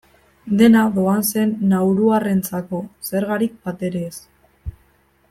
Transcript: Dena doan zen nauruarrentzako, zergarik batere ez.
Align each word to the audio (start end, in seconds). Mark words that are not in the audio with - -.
Dena 0.61 0.85
doan 0.95 1.21
zen 1.33 1.51
nauruarrentzako, 1.73 2.81
zergarik 3.11 3.63
batere 3.69 4.03
ez. 4.09 4.17